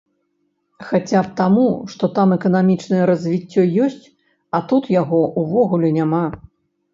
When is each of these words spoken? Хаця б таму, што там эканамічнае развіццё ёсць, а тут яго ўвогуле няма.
Хаця 0.85 1.19
б 1.25 1.33
таму, 1.41 1.65
што 1.95 2.09
там 2.15 2.33
эканамічнае 2.37 3.03
развіццё 3.11 3.67
ёсць, 3.89 4.05
а 4.55 4.63
тут 4.73 4.83
яго 5.01 5.21
ўвогуле 5.43 5.93
няма. 6.01 6.25